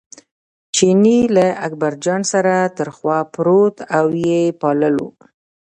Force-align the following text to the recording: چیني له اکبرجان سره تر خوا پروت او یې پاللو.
چیني 0.75 1.19
له 1.35 1.47
اکبرجان 1.65 2.21
سره 2.33 2.53
تر 2.77 2.87
خوا 2.97 3.17
پروت 3.33 3.75
او 3.97 4.05
یې 4.27 4.41
پاللو. 4.61 5.07